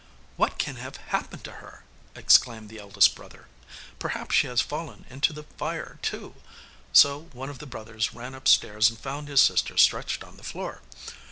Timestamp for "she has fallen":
4.33-5.05